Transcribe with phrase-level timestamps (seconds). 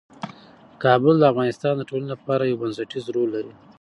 [0.83, 3.53] کابل د افغانستان د ټولنې لپاره یو بنسټيز رول لري.